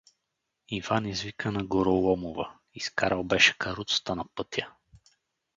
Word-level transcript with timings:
Иван 0.69 1.05
извика 1.05 1.51
на 1.51 1.63
Гороломова— 1.63 2.53
изкарал 2.73 3.23
беше 3.23 3.57
каруцата 3.57 4.15
на 4.15 4.25
пътя. 4.35 4.73